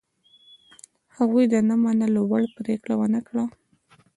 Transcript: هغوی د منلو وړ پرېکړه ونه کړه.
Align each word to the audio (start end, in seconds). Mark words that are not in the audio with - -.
هغوی 1.15 1.43
د 1.49 1.53
منلو 1.83 2.21
وړ 2.29 2.43
پرېکړه 2.57 2.93
ونه 2.97 3.19
کړه. 3.27 3.45